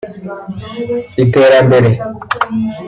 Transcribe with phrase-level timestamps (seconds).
[1.23, 1.89] Iterambere